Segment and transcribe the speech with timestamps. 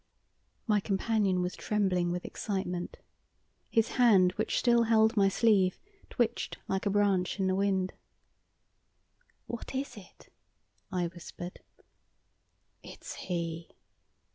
[0.65, 2.97] My companion was trembling with excitement.
[3.69, 7.93] His hand, which still held my sleeve, twitched like a branch in the wind.
[9.45, 10.33] "What is it?"
[10.91, 11.59] I whispered.
[12.81, 13.69] "It's he!"